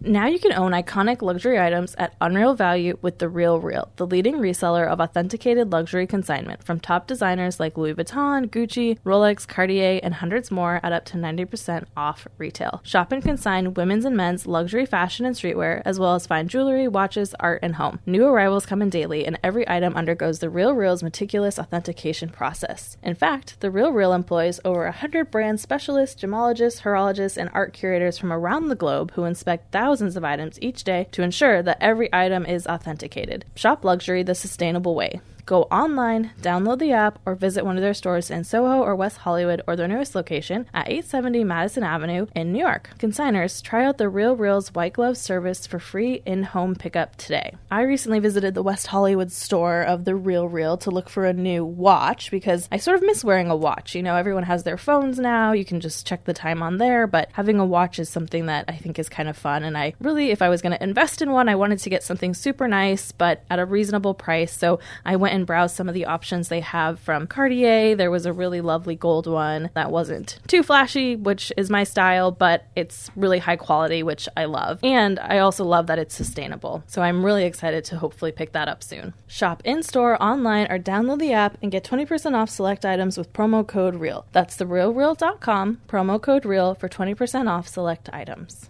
[0.02, 4.08] Now you can own iconic luxury items at unreal value with The Real Real, the
[4.08, 10.00] leading reseller of authenticated luxury consignment from top designers like Louis Vuitton, Gucci, Rolex, Cartier,
[10.02, 12.80] and hundreds more at up to 90% off retail.
[12.86, 16.88] Shop and consign women's and men's luxury fashion and streetwear, as well as fine jewelry,
[16.88, 18.00] watches, art, and home.
[18.06, 22.96] New arrivals come in daily, and every item undergoes The Real Real's meticulous authentication process.
[23.04, 28.18] In fact, The Real Real employs over 100 brand specialists, gemologists, horologists, and art curators
[28.18, 31.80] from around the globe who inspect thousands thousands of items each day to ensure that
[31.82, 33.44] every item is authenticated.
[33.56, 35.20] Shop luxury the sustainable way.
[35.50, 39.18] Go online, download the app, or visit one of their stores in Soho or West
[39.18, 42.92] Hollywood or their newest location at 870 Madison Avenue in New York.
[43.00, 47.56] Consigners, try out the Real Reals white glove service for free in home pickup today.
[47.72, 51.34] I recently visited the West Hollywood store of the Real Real to look for a
[51.34, 53.96] new watch because I sort of miss wearing a watch.
[53.96, 57.08] You know, everyone has their phones now, you can just check the time on there,
[57.08, 59.64] but having a watch is something that I think is kind of fun.
[59.64, 62.04] And I really, if I was going to invest in one, I wanted to get
[62.04, 64.56] something super nice but at a reasonable price.
[64.56, 67.96] So I went and browse some of the options they have from Cartier.
[67.96, 72.32] There was a really lovely gold one that wasn't too flashy, which is my style,
[72.32, 74.80] but it's really high quality, which I love.
[74.84, 76.84] And I also love that it's sustainable.
[76.88, 79.14] So I'm really excited to hopefully pick that up soon.
[79.28, 83.34] Shop in store, online, or download the app and get 20% off select items with
[83.34, 84.26] promo code REAL.
[84.34, 88.70] That's therealreal.com, promo code REAL for 20% off select items.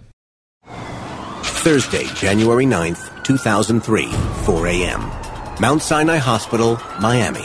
[1.41, 4.05] Thursday, January 9th, 2003,
[4.45, 5.28] 4 a.m.
[5.61, 7.43] Mount Sinai Hospital, Miami.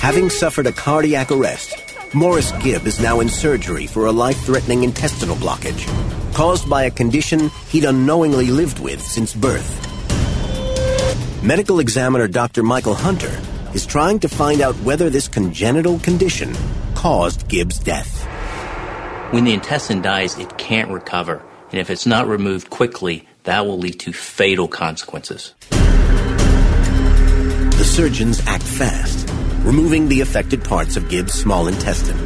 [0.00, 1.74] Having suffered a cardiac arrest,
[2.12, 5.86] Maurice Gibb is now in surgery for a life threatening intestinal blockage
[6.34, 9.72] caused by a condition he'd unknowingly lived with since birth.
[11.42, 12.62] Medical examiner Dr.
[12.62, 13.40] Michael Hunter
[13.72, 16.54] is trying to find out whether this congenital condition
[16.94, 18.26] caused Gibb's death.
[19.32, 21.42] When the intestine dies, it can't recover,
[21.72, 25.54] and if it's not removed quickly, that will lead to fatal consequences
[27.98, 29.28] surgeons act fast,
[29.64, 32.16] removing the affected parts of Gibbs' small intestine.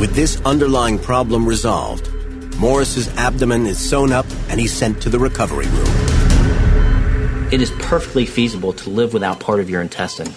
[0.00, 2.12] With this underlying problem resolved,
[2.58, 7.48] Maurice's abdomen is sewn up and he's sent to the recovery room.
[7.52, 10.34] It is perfectly feasible to live without part of your intestine.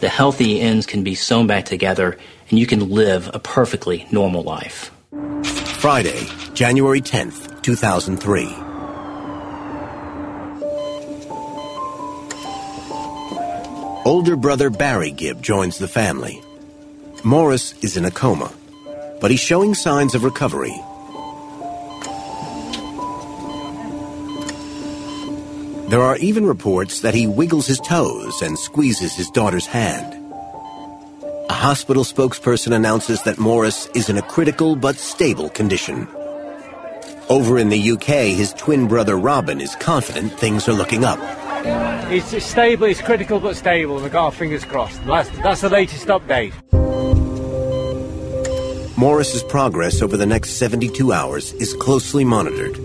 [0.00, 2.16] The healthy ends can be sewn back together
[2.48, 4.90] and you can live a perfectly normal life.
[5.44, 8.67] Friday, January 10th, 2003.
[14.08, 16.42] Older brother Barry Gibb joins the family.
[17.24, 18.50] Maurice is in a coma,
[19.20, 20.74] but he's showing signs of recovery.
[25.90, 30.14] There are even reports that he wiggles his toes and squeezes his daughter's hand.
[31.50, 36.08] A hospital spokesperson announces that Maurice is in a critical but stable condition.
[37.28, 41.20] Over in the UK, his twin brother Robin is confident things are looking up.
[42.10, 43.96] It's stable, it's critical but stable.
[43.96, 45.04] We've got our fingers crossed.
[45.04, 46.54] That's, that's the latest update.
[48.96, 52.76] Maurice's progress over the next 72 hours is closely monitored.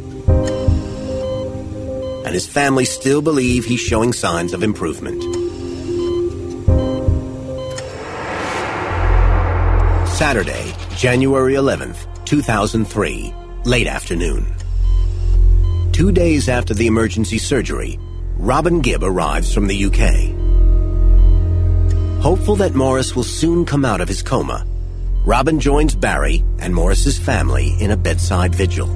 [2.24, 5.24] And his family still believe he's showing signs of improvement.
[10.10, 13.34] Saturday, January 11th, 2003,
[13.66, 14.46] late afternoon.
[15.92, 17.98] Two days after the emergency surgery,
[18.44, 20.02] Robin Gibb arrives from the UK.
[22.22, 24.68] Hopeful that Maurice will soon come out of his coma,
[25.26, 28.90] Robin joins Barry and Maurice's family in a bedside vigil.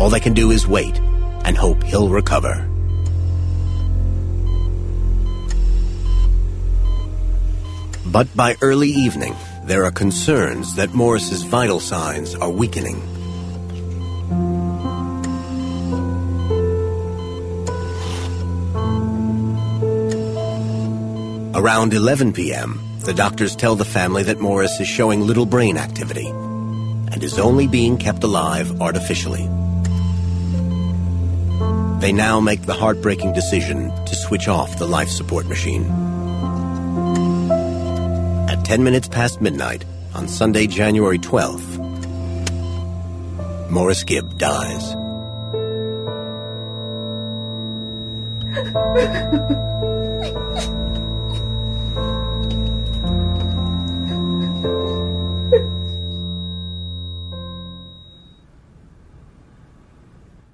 [0.00, 0.96] All they can do is wait
[1.44, 2.64] and hope he'll recover.
[8.06, 9.34] But by early evening,
[9.64, 13.02] there are concerns that Maurice's vital signs are weakening.
[21.62, 26.26] Around 11 p.m., the doctors tell the family that Maurice is showing little brain activity
[26.26, 29.46] and is only being kept alive artificially.
[32.00, 35.84] They now make the heartbreaking decision to switch off the life support machine.
[38.50, 39.84] At 10 minutes past midnight
[40.16, 41.78] on Sunday, January 12th,
[43.70, 44.96] Maurice Gibb dies.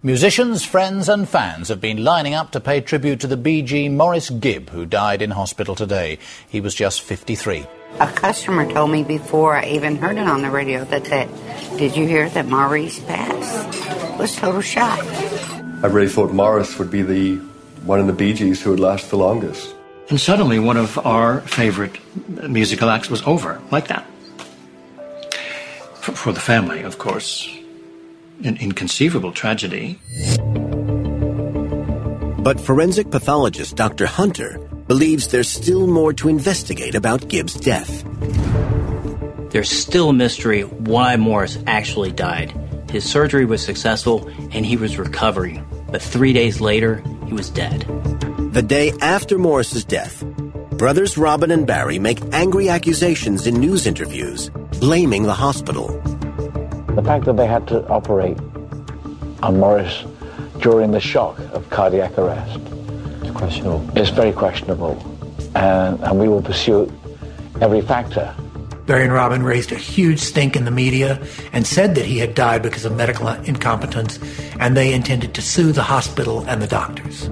[0.00, 3.88] Musicians, friends, and fans have been lining up to pay tribute to the Bee Gee
[3.88, 6.20] Maurice Gibb, who died in hospital today.
[6.48, 7.66] He was just 53.
[7.98, 11.28] A customer told me before I even heard it on the radio that, that
[11.78, 13.76] did you hear that Maurice passed?
[14.14, 15.04] It was total shock.
[15.82, 17.34] I really thought Maurice would be the
[17.82, 19.74] one in the Bee Gees who would last the longest.
[20.10, 21.98] And suddenly, one of our favorite
[22.48, 24.06] musical acts was over, like that.
[25.96, 27.57] For, for the family, of course.
[28.44, 29.98] An inconceivable tragedy.
[32.38, 34.06] But forensic pathologist Dr.
[34.06, 38.04] Hunter believes there's still more to investigate about Gibbs' death.
[39.50, 42.54] There's still a mystery why Maurice actually died.
[42.92, 47.80] His surgery was successful and he was recovering, but three days later, he was dead.
[48.52, 50.22] The day after Maurice's death,
[50.78, 56.00] brothers Robin and Barry make angry accusations in news interviews, blaming the hospital.
[56.98, 58.36] The fact that they had to operate
[59.40, 60.04] on Maurice
[60.58, 62.58] during the shock of cardiac arrest
[63.22, 63.96] it's questionable.
[63.96, 64.98] is very questionable,
[65.54, 66.92] and, and we will pursue
[67.60, 68.34] every factor.
[68.86, 72.34] Barry and Robin raised a huge stink in the media and said that he had
[72.34, 74.18] died because of medical incompetence,
[74.58, 77.28] and they intended to sue the hospital and the doctors.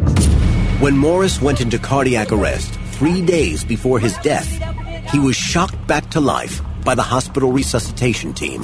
[0.79, 4.47] When Maurice went into cardiac arrest three days before his death,
[5.11, 8.63] he was shocked back to life by the hospital resuscitation team.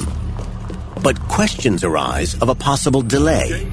[1.03, 3.67] But questions arise of a possible delay.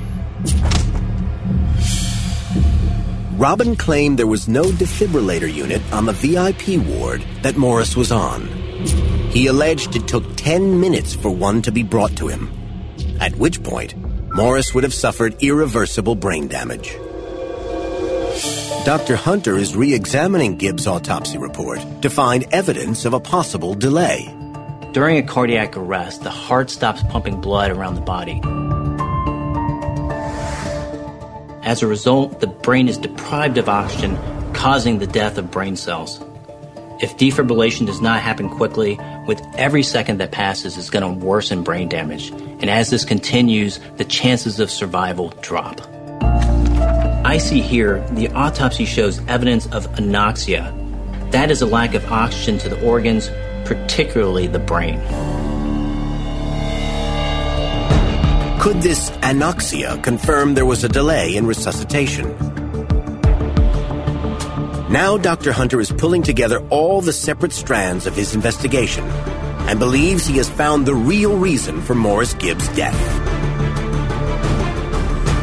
[3.38, 8.48] Robin claimed there was no defibrillator unit on the VIP ward that Maurice was on.
[9.30, 12.52] He alleged it took 10 minutes for one to be brought to him,
[13.22, 13.96] at which point
[14.30, 16.98] Maurice would have suffered irreversible brain damage.
[18.86, 19.16] Dr.
[19.16, 24.39] Hunter is re examining Gibbs' autopsy report to find evidence of a possible delay.
[24.92, 28.42] During a cardiac arrest, the heart stops pumping blood around the body.
[31.64, 34.18] As a result, the brain is deprived of oxygen,
[34.54, 36.20] causing the death of brain cells.
[37.02, 41.62] If defibrillation does not happen quickly, with every second that passes is going to worsen
[41.62, 42.32] brain damage.
[42.32, 45.82] And as this continues, the chances of survival drop.
[47.24, 50.74] I see here the autopsy shows evidence of anoxia.
[51.32, 53.30] That is a lack of oxygen to the organs,
[53.70, 55.00] particularly the brain.
[58.60, 62.36] Could this anoxia confirm there was a delay in resuscitation?
[64.92, 65.52] Now, Dr.
[65.52, 69.06] Hunter is pulling together all the separate strands of his investigation
[69.70, 73.00] and believes he has found the real reason for Maurice Gibbs' death.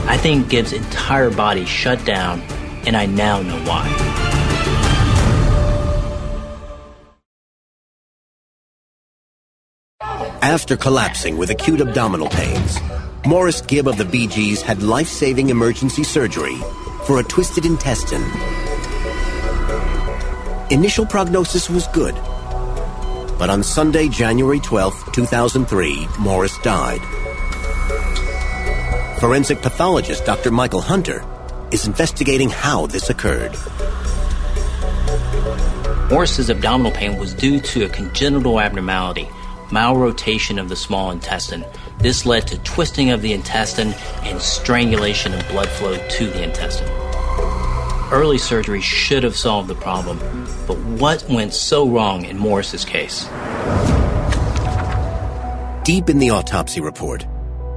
[0.09, 2.41] I think Gibbs' entire body shut down,
[2.87, 4.26] and I now know why.
[10.57, 12.79] After collapsing with acute abdominal pains,
[13.27, 16.57] Maurice Gibb of the Bee Gees had life saving emergency surgery
[17.05, 18.25] for a twisted intestine.
[20.71, 22.15] Initial prognosis was good,
[23.39, 27.03] but on Sunday, January 12, 2003, Maurice died.
[29.21, 30.51] Forensic pathologist Dr.
[30.51, 31.23] Michael Hunter
[31.71, 33.55] is investigating how this occurred.
[36.11, 39.29] Maurice's abdominal pain was due to a congenital abnormality,
[39.71, 41.65] malrotation of the small intestine.
[41.99, 46.89] This led to twisting of the intestine and strangulation of blood flow to the intestine.
[48.13, 50.19] Early surgery should have solved the problem,
[50.67, 53.25] but what went so wrong in Maurice's case?
[55.85, 57.27] Deep in the autopsy report,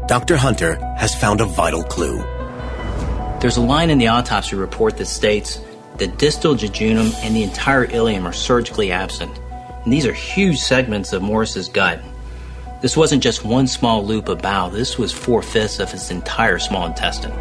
[0.07, 0.37] Dr.
[0.37, 2.17] Hunter has found a vital clue.
[3.39, 5.59] There's a line in the autopsy report that states
[5.97, 9.39] the distal jejunum and the entire ileum are surgically absent.
[9.83, 12.01] And these are huge segments of Maurice's gut.
[12.81, 16.59] This wasn't just one small loop of bowel, this was four fifths of his entire
[16.59, 17.35] small intestine.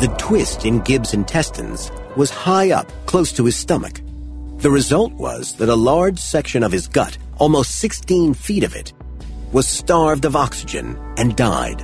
[0.00, 4.00] The twist in Gibbs' intestines was high up, close to his stomach.
[4.58, 8.92] The result was that a large section of his gut, almost 16 feet of it,
[9.52, 11.80] was starved of oxygen and died.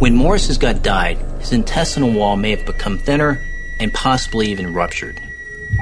[0.00, 3.40] When Maurice's gut died, his intestinal wall may have become thinner
[3.78, 5.20] and possibly even ruptured.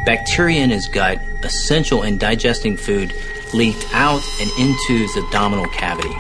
[0.05, 3.15] Bacteria in his gut, essential in digesting food,
[3.55, 6.15] leaked out and into his abdominal cavity.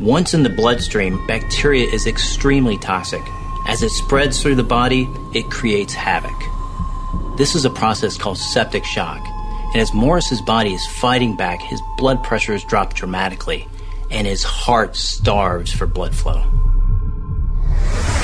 [0.00, 3.22] Once in the bloodstream, bacteria is extremely toxic.
[3.68, 6.34] As it spreads through the body, it creates havoc.
[7.38, 9.24] This is a process called septic shock.
[9.72, 13.68] And as Maurice's body is fighting back, his blood pressure has dropped dramatically,
[14.10, 16.44] and his heart starves for blood flow.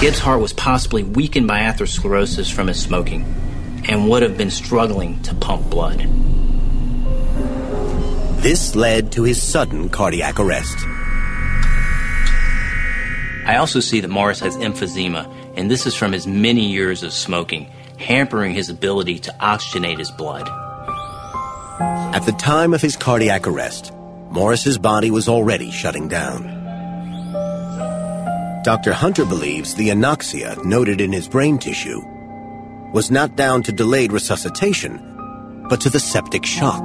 [0.01, 3.24] Gibbs' heart was possibly weakened by atherosclerosis from his smoking
[3.88, 5.99] and would have been struggling to pump blood.
[8.40, 10.76] This led to his sudden cardiac arrest.
[13.44, 17.12] I also see that Maurice has emphysema, and this is from his many years of
[17.12, 17.68] smoking,
[17.99, 20.49] hampering his ability to oxygenate his blood.
[22.14, 23.92] At the time of his cardiac arrest,
[24.30, 26.57] Maurice's body was already shutting down.
[28.68, 28.92] Dr.
[28.92, 32.02] Hunter believes the anoxia noted in his brain tissue
[32.92, 36.82] was not down to delayed resuscitation, but to the septic shock.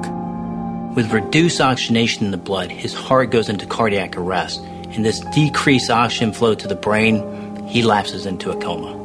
[0.95, 5.89] With reduced oxygenation in the blood, his heart goes into cardiac arrest, and this decreased
[5.89, 8.95] oxygen flow to the brain, he lapses into a coma.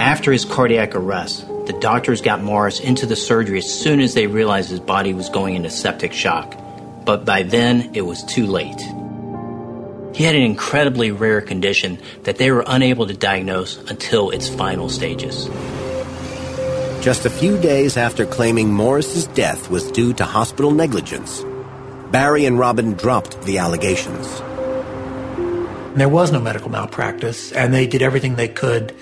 [0.00, 4.26] After his cardiac arrest, the doctors got Maurice into the surgery as soon as they
[4.26, 6.56] realized his body was going into septic shock,
[7.04, 8.82] but by then it was too late.
[10.14, 14.88] He had an incredibly rare condition that they were unable to diagnose until its final
[14.88, 15.46] stages.
[17.02, 21.44] Just a few days after claiming Maurice's death was due to hospital negligence,
[22.12, 24.38] Barry and Robin dropped the allegations.
[25.98, 28.94] There was no medical malpractice, and they did everything they could.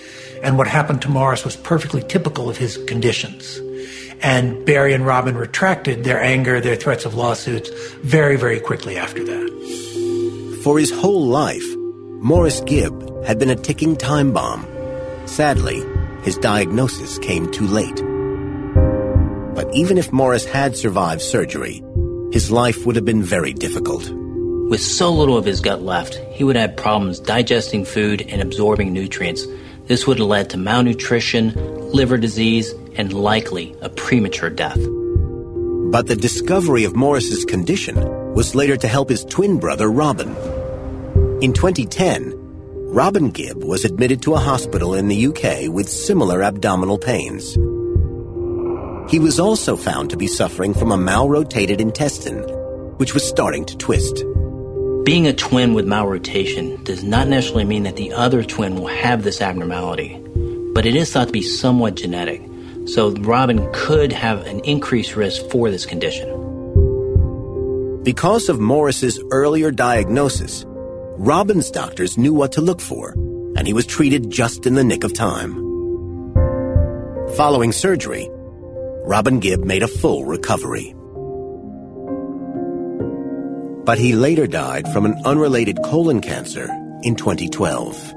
[0.43, 3.61] And what happened to Maurice was perfectly typical of his conditions.
[4.23, 7.69] And Barry and Robin retracted their anger, their threats of lawsuits
[8.01, 9.92] very, very quickly after that.
[10.63, 11.65] For his whole life,
[12.21, 14.65] Maurice Gibb had been a ticking time bomb.
[15.27, 15.83] Sadly,
[16.23, 18.01] his diagnosis came too late.
[19.57, 21.83] But even if Maurice had survived surgery,
[22.33, 24.09] his life would have been very difficult.
[24.71, 28.93] With so little of his gut left, he would have problems digesting food and absorbing
[28.93, 29.45] nutrients.
[29.87, 31.55] This would have led to malnutrition,
[31.91, 34.79] liver disease, and likely a premature death.
[35.91, 40.35] But the discovery of Maurice's condition was later to help his twin brother Robin.
[41.43, 42.33] In 2010,
[42.93, 47.55] Robin Gibb was admitted to a hospital in the UK with similar abdominal pains.
[49.11, 52.43] He was also found to be suffering from a malrotated intestine,
[52.99, 54.25] which was starting to twist.
[55.05, 59.25] Being a twin with malrotation does not necessarily mean that the other twin will have
[59.25, 60.17] this abnormality,
[60.73, 62.43] but it is thought to be somewhat genetic,
[62.87, 66.42] so Robin could have an increased risk for this condition.
[68.05, 73.13] Because of Maurice's earlier diagnosis, Robin's doctors knew what to look for,
[73.57, 75.55] and he was treated just in the nick of time.
[77.37, 78.29] Following surgery,
[79.05, 80.97] Robin Gibb made a full recovery.
[83.85, 86.69] But he later died from an unrelated colon cancer
[87.05, 88.15] in 2012.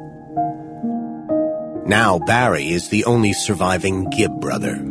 [1.86, 4.84] Now Barry is the only surviving Gibb brother.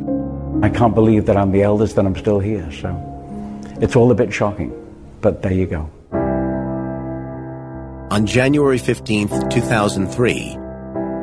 [0.62, 3.10] I can't believe that I'm the eldest and I'm still here, so
[3.80, 4.72] it's all a bit shocking,
[5.24, 5.90] but there you go.
[8.10, 10.58] On January 15th, 2003,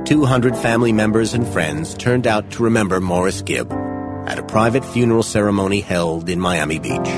[0.05, 3.71] 200 family members and friends turned out to remember Maurice Gibb
[4.25, 7.11] at a private funeral ceremony held in Miami Beach.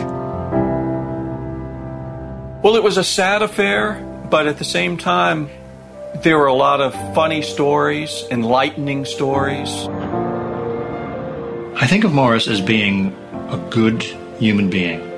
[2.61, 3.93] Well, it was a sad affair,
[4.29, 5.49] but at the same time,
[6.21, 9.87] there were a lot of funny stories, enlightening stories.
[11.81, 13.15] I think of Maurice as being
[13.49, 14.03] a good
[14.37, 15.12] human being.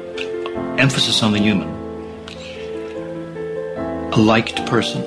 [0.78, 1.70] Emphasis on the human.
[4.12, 5.02] A liked person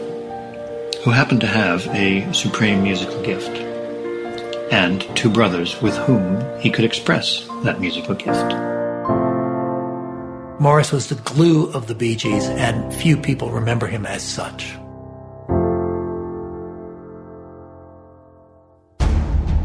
[1.04, 3.54] who happened to have a supreme musical gift.
[4.72, 8.54] And two brothers with whom he could express that musical gift.
[10.58, 14.74] Maurice was the glue of the Bee Gees, and few people remember him as such.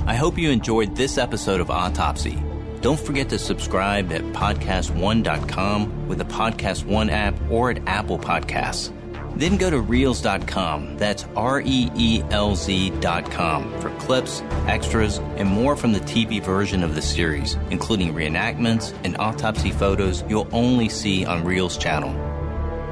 [0.05, 2.37] I hope you enjoyed this episode of Autopsy.
[2.83, 8.91] Don't forget to subscribe at podcast1.com with the Podcast One app or at Apple Podcasts.
[9.39, 15.77] Then go to reelz.com, that's R E E L Z.com, for clips, extras, and more
[15.77, 21.25] from the TV version of the series, including reenactments and autopsy photos you'll only see
[21.25, 22.11] on Reelz channel.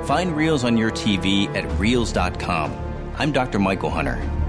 [0.06, 3.14] Find Reelz on your TV at reelz.com.
[3.18, 3.60] I'm Dr.
[3.60, 4.41] Michael Hunter.